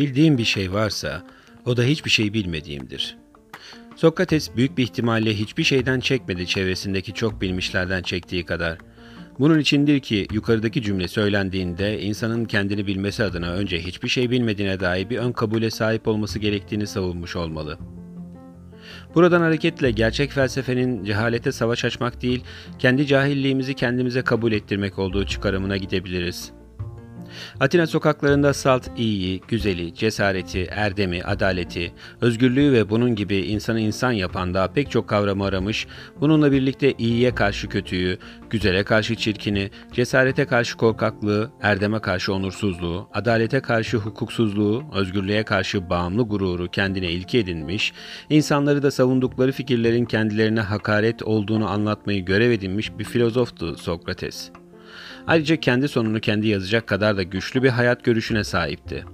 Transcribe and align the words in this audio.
Bildiğim 0.00 0.38
bir 0.38 0.44
şey 0.44 0.72
varsa 0.72 1.22
o 1.66 1.76
da 1.76 1.82
hiçbir 1.82 2.10
şey 2.10 2.32
bilmediğimdir. 2.32 3.16
Sokrates 3.96 4.56
büyük 4.56 4.78
bir 4.78 4.82
ihtimalle 4.82 5.34
hiçbir 5.34 5.64
şeyden 5.64 6.00
çekmedi 6.00 6.46
çevresindeki 6.46 7.14
çok 7.14 7.40
bilmişlerden 7.40 8.02
çektiği 8.02 8.44
kadar. 8.44 8.78
Bunun 9.38 9.58
içindir 9.58 10.00
ki 10.00 10.26
yukarıdaki 10.32 10.82
cümle 10.82 11.08
söylendiğinde 11.08 12.00
insanın 12.00 12.44
kendini 12.44 12.86
bilmesi 12.86 13.24
adına 13.24 13.52
önce 13.52 13.80
hiçbir 13.80 14.08
şey 14.08 14.30
bilmediğine 14.30 14.80
dair 14.80 15.10
bir 15.10 15.18
ön 15.18 15.32
kabule 15.32 15.70
sahip 15.70 16.08
olması 16.08 16.38
gerektiğini 16.38 16.86
savunmuş 16.86 17.36
olmalı. 17.36 17.78
Buradan 19.14 19.40
hareketle 19.40 19.90
gerçek 19.90 20.30
felsefenin 20.30 21.04
cehalete 21.04 21.52
savaş 21.52 21.84
açmak 21.84 22.22
değil, 22.22 22.44
kendi 22.78 23.06
cahilliğimizi 23.06 23.74
kendimize 23.74 24.22
kabul 24.22 24.52
ettirmek 24.52 24.98
olduğu 24.98 25.26
çıkarımına 25.26 25.76
gidebiliriz.'' 25.76 26.59
Atina 27.60 27.86
sokaklarında 27.86 28.54
salt 28.54 28.88
iyiyi, 28.96 29.40
güzeli, 29.48 29.94
cesareti, 29.94 30.64
erdemi, 30.70 31.22
adaleti, 31.22 31.92
özgürlüğü 32.20 32.72
ve 32.72 32.90
bunun 32.90 33.14
gibi 33.14 33.36
insanı 33.36 33.80
insan 33.80 34.12
yapan 34.12 34.54
daha 34.54 34.72
pek 34.72 34.90
çok 34.90 35.08
kavramı 35.08 35.44
aramış, 35.44 35.86
bununla 36.20 36.52
birlikte 36.52 36.92
iyiye 36.98 37.34
karşı 37.34 37.68
kötüyü, 37.68 38.18
güzele 38.50 38.84
karşı 38.84 39.14
çirkini, 39.14 39.70
cesarete 39.92 40.44
karşı 40.44 40.76
korkaklığı, 40.76 41.50
erdeme 41.62 42.00
karşı 42.00 42.32
onursuzluğu, 42.34 43.08
adalete 43.12 43.60
karşı 43.60 43.96
hukuksuzluğu, 43.96 44.84
özgürlüğe 44.94 45.42
karşı 45.42 45.90
bağımlı 45.90 46.22
gururu 46.22 46.68
kendine 46.68 47.10
ilke 47.10 47.38
edinmiş, 47.38 47.92
insanları 48.30 48.82
da 48.82 48.90
savundukları 48.90 49.52
fikirlerin 49.52 50.04
kendilerine 50.04 50.60
hakaret 50.60 51.22
olduğunu 51.22 51.68
anlatmayı 51.68 52.24
görev 52.24 52.50
edinmiş 52.50 52.98
bir 52.98 53.04
filozoftu 53.04 53.76
Sokrates. 53.76 54.50
Ayrıca 55.26 55.56
kendi 55.56 55.88
sonunu 55.88 56.20
kendi 56.20 56.48
yazacak 56.48 56.86
kadar 56.86 57.16
da 57.16 57.22
güçlü 57.22 57.62
bir 57.62 57.68
hayat 57.68 58.04
görüşüne 58.04 58.44
sahipti. 58.44 59.04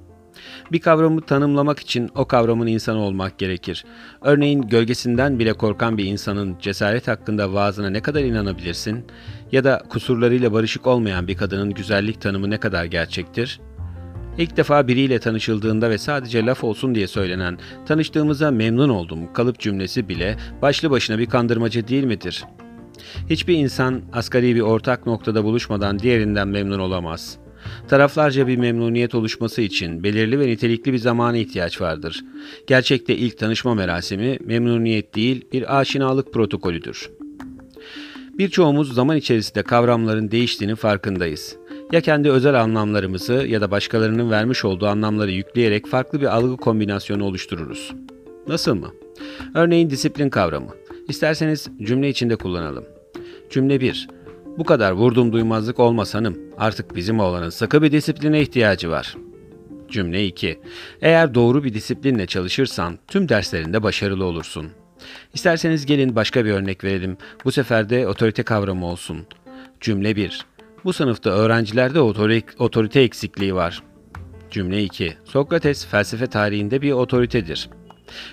Bir 0.72 0.80
kavramı 0.80 1.20
tanımlamak 1.20 1.78
için 1.78 2.10
o 2.14 2.24
kavramın 2.24 2.66
insanı 2.66 2.98
olmak 2.98 3.38
gerekir. 3.38 3.84
Örneğin 4.22 4.62
gölgesinden 4.62 5.38
bile 5.38 5.52
korkan 5.52 5.98
bir 5.98 6.04
insanın 6.04 6.58
cesaret 6.58 7.08
hakkında 7.08 7.52
vaazına 7.52 7.90
ne 7.90 8.02
kadar 8.02 8.20
inanabilirsin? 8.20 9.06
Ya 9.52 9.64
da 9.64 9.82
kusurlarıyla 9.88 10.52
barışık 10.52 10.86
olmayan 10.86 11.28
bir 11.28 11.36
kadının 11.36 11.70
güzellik 11.70 12.20
tanımı 12.20 12.50
ne 12.50 12.60
kadar 12.60 12.84
gerçektir? 12.84 13.60
İlk 14.38 14.56
defa 14.56 14.88
biriyle 14.88 15.18
tanışıldığında 15.18 15.90
ve 15.90 15.98
sadece 15.98 16.46
laf 16.46 16.64
olsun 16.64 16.94
diye 16.94 17.06
söylenen 17.06 17.58
tanıştığımıza 17.86 18.50
memnun 18.50 18.88
oldum 18.88 19.32
kalıp 19.32 19.58
cümlesi 19.58 20.08
bile 20.08 20.36
başlı 20.62 20.90
başına 20.90 21.18
bir 21.18 21.26
kandırmaca 21.26 21.88
değil 21.88 22.04
midir?'' 22.04 22.65
Hiçbir 23.30 23.54
insan 23.54 24.02
asgari 24.12 24.54
bir 24.54 24.60
ortak 24.60 25.06
noktada 25.06 25.44
buluşmadan 25.44 25.98
diğerinden 25.98 26.48
memnun 26.48 26.78
olamaz. 26.78 27.38
Taraflarca 27.88 28.46
bir 28.46 28.56
memnuniyet 28.56 29.14
oluşması 29.14 29.62
için 29.62 30.02
belirli 30.02 30.40
ve 30.40 30.46
nitelikli 30.46 30.92
bir 30.92 30.98
zamana 30.98 31.36
ihtiyaç 31.36 31.80
vardır. 31.80 32.24
Gerçekte 32.66 33.16
ilk 33.16 33.38
tanışma 33.38 33.74
merasimi 33.74 34.38
memnuniyet 34.44 35.14
değil 35.14 35.44
bir 35.52 35.78
aşinalık 35.78 36.32
protokolüdür. 36.32 37.10
Birçoğumuz 38.38 38.94
zaman 38.94 39.16
içerisinde 39.16 39.62
kavramların 39.62 40.30
değiştiğini 40.30 40.74
farkındayız. 40.74 41.56
Ya 41.92 42.00
kendi 42.00 42.30
özel 42.30 42.62
anlamlarımızı 42.62 43.32
ya 43.32 43.60
da 43.60 43.70
başkalarının 43.70 44.30
vermiş 44.30 44.64
olduğu 44.64 44.86
anlamları 44.86 45.30
yükleyerek 45.30 45.86
farklı 45.86 46.20
bir 46.20 46.36
algı 46.36 46.56
kombinasyonu 46.56 47.24
oluştururuz. 47.24 47.92
Nasıl 48.48 48.74
mı? 48.74 48.92
Örneğin 49.54 49.90
disiplin 49.90 50.30
kavramı. 50.30 50.70
İsterseniz 51.08 51.68
cümle 51.82 52.08
içinde 52.08 52.36
kullanalım. 52.36 52.84
Cümle 53.50 53.80
1. 53.80 54.08
Bu 54.58 54.64
kadar 54.64 54.92
vurdum 54.92 55.32
duymazlık 55.32 55.80
olmaz 55.80 56.14
hanım. 56.14 56.38
Artık 56.58 56.96
bizim 56.96 57.20
oğlanın 57.20 57.50
sıkı 57.50 57.82
bir 57.82 57.92
disipline 57.92 58.40
ihtiyacı 58.40 58.90
var. 58.90 59.16
Cümle 59.90 60.26
2. 60.26 60.60
Eğer 61.02 61.34
doğru 61.34 61.64
bir 61.64 61.74
disiplinle 61.74 62.26
çalışırsan 62.26 62.98
tüm 63.08 63.28
derslerinde 63.28 63.82
başarılı 63.82 64.24
olursun. 64.24 64.66
İsterseniz 65.34 65.86
gelin 65.86 66.16
başka 66.16 66.44
bir 66.44 66.50
örnek 66.50 66.84
verelim. 66.84 67.16
Bu 67.44 67.52
sefer 67.52 67.90
de 67.90 68.08
otorite 68.08 68.42
kavramı 68.42 68.86
olsun. 68.86 69.26
Cümle 69.80 70.16
1. 70.16 70.46
Bu 70.84 70.92
sınıfta 70.92 71.30
öğrencilerde 71.30 72.00
otorite 72.58 73.00
eksikliği 73.00 73.54
var. 73.54 73.82
Cümle 74.50 74.84
2. 74.84 75.14
Sokrates 75.24 75.86
felsefe 75.86 76.26
tarihinde 76.26 76.82
bir 76.82 76.92
otoritedir. 76.92 77.68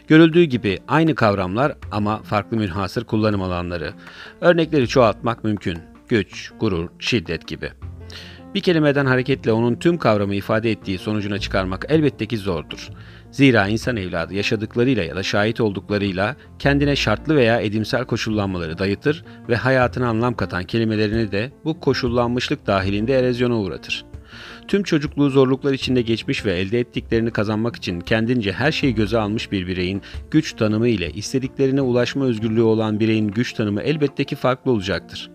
Görüldüğü 0.07 0.43
gibi 0.43 0.79
aynı 0.87 1.15
kavramlar 1.15 1.75
ama 1.91 2.21
farklı 2.21 2.57
münhasır 2.57 3.03
kullanım 3.03 3.41
alanları. 3.41 3.93
Örnekleri 4.41 4.87
çoğaltmak 4.87 5.43
mümkün. 5.43 5.77
Güç, 6.07 6.51
gurur, 6.59 6.89
şiddet 6.99 7.47
gibi. 7.47 7.71
Bir 8.55 8.61
kelimeden 8.61 9.05
hareketle 9.05 9.51
onun 9.51 9.75
tüm 9.75 9.97
kavramı 9.97 10.35
ifade 10.35 10.71
ettiği 10.71 10.97
sonucuna 10.97 11.39
çıkarmak 11.39 11.85
elbette 11.89 12.25
ki 12.25 12.37
zordur. 12.37 12.89
Zira 13.31 13.67
insan 13.67 13.97
evladı 13.97 14.33
yaşadıklarıyla 14.33 15.03
ya 15.03 15.15
da 15.15 15.23
şahit 15.23 15.61
olduklarıyla 15.61 16.35
kendine 16.59 16.95
şartlı 16.95 17.35
veya 17.35 17.61
edimsel 17.61 18.05
koşullanmaları 18.05 18.77
dayıtır 18.77 19.25
ve 19.49 19.55
hayatına 19.55 20.07
anlam 20.07 20.33
katan 20.33 20.63
kelimelerini 20.63 21.31
de 21.31 21.51
bu 21.65 21.79
koşullanmışlık 21.79 22.67
dahilinde 22.67 23.19
erozyona 23.19 23.59
uğratır. 23.59 24.05
Tüm 24.67 24.83
çocukluğu 24.83 25.29
zorluklar 25.29 25.73
içinde 25.73 26.01
geçmiş 26.01 26.45
ve 26.45 26.59
elde 26.59 26.79
ettiklerini 26.79 27.31
kazanmak 27.31 27.75
için 27.75 27.99
kendince 27.99 28.51
her 28.51 28.71
şeyi 28.71 28.95
göze 28.95 29.17
almış 29.17 29.51
bir 29.51 29.67
bireyin 29.67 30.01
güç 30.31 30.53
tanımı 30.53 30.87
ile 30.87 31.11
istediklerine 31.11 31.81
ulaşma 31.81 32.25
özgürlüğü 32.25 32.61
olan 32.61 32.99
bireyin 32.99 33.27
güç 33.27 33.53
tanımı 33.53 33.81
elbette 33.81 34.23
ki 34.23 34.35
farklı 34.35 34.71
olacaktır. 34.71 35.31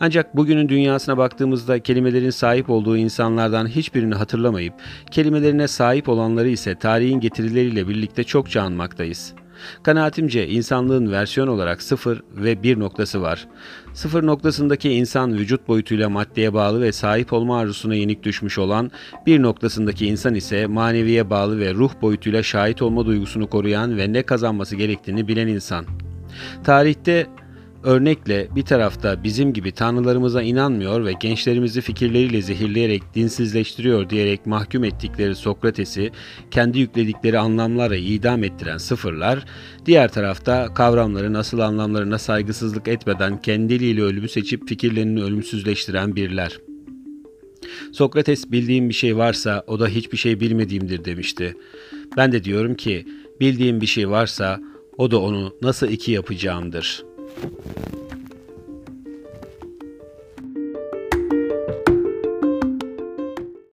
Ancak 0.00 0.36
bugünün 0.36 0.68
dünyasına 0.68 1.18
baktığımızda 1.18 1.82
kelimelerin 1.82 2.30
sahip 2.30 2.70
olduğu 2.70 2.96
insanlardan 2.96 3.66
hiçbirini 3.66 4.14
hatırlamayıp 4.14 4.74
kelimelerine 5.10 5.68
sahip 5.68 6.08
olanları 6.08 6.48
ise 6.48 6.74
tarihin 6.74 7.20
getirileriyle 7.20 7.88
birlikte 7.88 8.24
çokça 8.24 8.62
anmaktayız.'' 8.62 9.47
Kanaatimce 9.82 10.48
insanlığın 10.48 11.12
versiyon 11.12 11.48
olarak 11.48 11.82
sıfır 11.82 12.22
ve 12.36 12.62
bir 12.62 12.80
noktası 12.80 13.22
var. 13.22 13.48
Sıfır 13.94 14.26
noktasındaki 14.26 14.90
insan 14.90 15.38
vücut 15.38 15.68
boyutuyla 15.68 16.08
maddeye 16.08 16.54
bağlı 16.54 16.80
ve 16.80 16.92
sahip 16.92 17.32
olma 17.32 17.58
arzusuna 17.58 17.94
yenik 17.94 18.22
düşmüş 18.22 18.58
olan, 18.58 18.90
bir 19.26 19.42
noktasındaki 19.42 20.06
insan 20.06 20.34
ise 20.34 20.66
maneviye 20.66 21.30
bağlı 21.30 21.60
ve 21.60 21.74
ruh 21.74 21.90
boyutuyla 22.02 22.42
şahit 22.42 22.82
olma 22.82 23.06
duygusunu 23.06 23.50
koruyan 23.50 23.98
ve 23.98 24.12
ne 24.12 24.22
kazanması 24.22 24.76
gerektiğini 24.76 25.28
bilen 25.28 25.46
insan. 25.46 25.84
Tarihte 26.64 27.26
Örnekle 27.82 28.48
bir 28.56 28.62
tarafta 28.62 29.24
bizim 29.24 29.52
gibi 29.52 29.72
tanrılarımıza 29.72 30.42
inanmıyor 30.42 31.04
ve 31.04 31.12
gençlerimizi 31.12 31.80
fikirleriyle 31.80 32.42
zehirleyerek 32.42 33.02
dinsizleştiriyor 33.14 34.10
diyerek 34.10 34.46
mahkum 34.46 34.84
ettikleri 34.84 35.34
Sokrates'i 35.34 36.10
kendi 36.50 36.78
yükledikleri 36.78 37.38
anlamlara 37.38 37.96
idam 37.96 38.44
ettiren 38.44 38.76
sıfırlar, 38.76 39.44
diğer 39.86 40.12
tarafta 40.12 40.74
kavramların 40.74 41.34
asıl 41.34 41.58
anlamlarına 41.58 42.18
saygısızlık 42.18 42.88
etmeden 42.88 43.42
kendiliğiyle 43.42 44.02
ölümü 44.02 44.28
seçip 44.28 44.68
fikirlerini 44.68 45.22
ölümsüzleştiren 45.22 46.16
birler. 46.16 46.58
Sokrates 47.92 48.50
bildiğim 48.50 48.88
bir 48.88 48.94
şey 48.94 49.16
varsa 49.16 49.64
o 49.66 49.80
da 49.80 49.88
hiçbir 49.88 50.16
şey 50.16 50.40
bilmediğimdir 50.40 51.04
demişti. 51.04 51.56
Ben 52.16 52.32
de 52.32 52.44
diyorum 52.44 52.74
ki 52.74 53.06
bildiğim 53.40 53.80
bir 53.80 53.86
şey 53.86 54.10
varsa 54.10 54.60
o 54.96 55.10
da 55.10 55.20
onu 55.20 55.54
nasıl 55.62 55.88
iki 55.88 56.12
yapacağımdır.'' 56.12 57.07
Thank 57.36 57.78
you. 57.78 57.87